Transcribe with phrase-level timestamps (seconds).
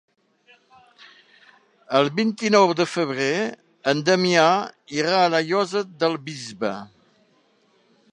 [1.99, 3.29] El vint-i-nou de febrer
[3.93, 4.47] en Damià
[5.01, 6.73] irà a la Llosa del Bisbe.